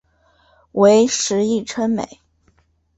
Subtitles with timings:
[0.71, 2.21] 为时议称美。